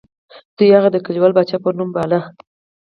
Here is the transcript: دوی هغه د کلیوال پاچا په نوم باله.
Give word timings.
دوی 0.57 0.69
هغه 0.77 0.89
د 0.91 0.97
کلیوال 1.05 1.31
پاچا 1.37 1.57
په 1.63 1.69
نوم 1.77 1.89
باله. 1.95 2.19